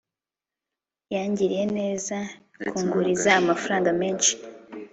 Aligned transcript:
yangiriye 1.13 1.63
neza 1.77 2.17
kunguriza 2.69 3.29
amafaranga 3.41 3.89
menshi 4.01 4.31